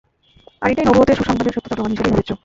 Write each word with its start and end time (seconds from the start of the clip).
আর 0.61 0.69
এটাই 0.71 0.87
নবুওতের 0.87 1.17
সুসংবাদের 1.17 1.55
সত্যতার 1.55 1.77
প্রমাণ 1.77 1.91
হিসেবে 1.93 2.09
বিবেচ্য। 2.09 2.31